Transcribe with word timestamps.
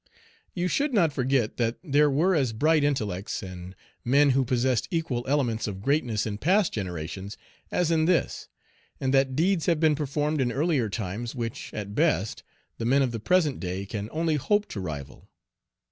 You 0.55 0.67
should 0.67 0.95
not 0.95 1.13
forget 1.13 1.57
that 1.57 1.77
there 1.83 2.09
were 2.09 2.33
as 2.33 2.53
bright 2.53 2.83
intellects, 2.83 3.43
and 3.43 3.75
men 4.03 4.31
who 4.31 4.43
possessed 4.43 4.87
equal 4.89 5.23
elements 5.27 5.67
of 5.67 5.79
greatness 5.83 6.25
in 6.25 6.39
past 6.39 6.73
generations 6.73 7.37
as 7.69 7.91
in 7.91 8.05
this, 8.05 8.49
and 8.99 9.13
that 9.13 9.35
deeds 9.35 9.67
have 9.67 9.79
been 9.79 9.93
performed 9.93 10.41
in 10.41 10.51
earlier 10.51 10.89
times 10.89 11.35
which, 11.35 11.71
at 11.71 11.93
best, 11.93 12.41
the 12.79 12.85
men 12.85 13.03
of 13.03 13.11
the 13.11 13.19
present 13.19 13.59
day 13.59 13.85
can 13.85 14.09
only 14.11 14.37
hope 14.37 14.67
to 14.69 14.79
rival. 14.79 15.29